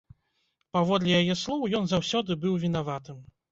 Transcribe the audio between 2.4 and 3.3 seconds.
быў вінаватым.